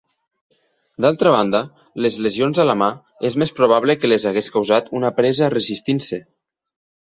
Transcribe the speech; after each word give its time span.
D'altra 1.03 1.33
banda, 1.35 1.59
les 2.05 2.17
lesions 2.27 2.61
a 2.63 2.65
la 2.71 2.75
mà 2.83 2.89
es 3.31 3.37
més 3.43 3.53
probable 3.61 3.99
que 4.01 4.11
les 4.13 4.27
hagués 4.33 4.51
causat 4.59 4.93
una 5.03 5.15
presa 5.21 5.53
resistint-se. 5.59 6.23